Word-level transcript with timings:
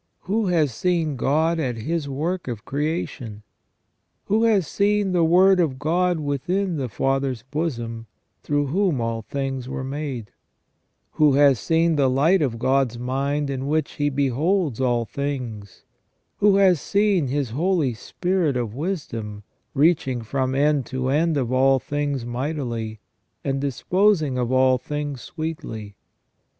Who 0.21 0.47
has 0.47 0.73
seen 0.73 1.15
God 1.15 1.59
at 1.59 1.77
His 1.77 2.09
work 2.09 2.47
of 2.47 2.65
creation? 2.65 3.43
Who 4.25 4.45
has 4.45 4.65
seen 4.65 5.11
the 5.11 5.23
Word 5.23 5.59
of 5.59 5.77
God 5.77 6.19
within 6.19 6.77
the 6.77 6.89
Father's 6.89 7.43
bosom, 7.43 8.07
through 8.41 8.65
whom 8.65 8.99
all 8.99 9.21
things 9.21 9.67
are 9.67 9.83
made? 9.83 10.31
Who 11.11 11.33
has 11.33 11.59
seen 11.59 11.97
the 11.97 12.09
light 12.09 12.41
of 12.41 12.57
God's 12.57 12.97
mind 12.97 13.51
in 13.51 13.67
which 13.67 13.91
He 13.91 14.09
beholds 14.09 14.81
all 14.81 15.05
things? 15.05 15.83
Who 16.37 16.55
has 16.55 16.81
seen 16.81 17.27
His 17.27 17.51
Holy 17.51 17.93
Spirit 17.93 18.57
of 18.57 18.73
wisdom, 18.73 19.43
"reaching 19.75 20.23
from 20.23 20.55
end 20.55 20.87
to 20.87 21.09
end 21.09 21.37
of 21.37 21.51
all 21.51 21.77
things 21.77 22.25
mightily, 22.25 22.99
and 23.43 23.61
disposing 23.61 24.35
of 24.39 24.51
all 24.51 24.79
things 24.79 25.21
sweetly" 25.21 25.93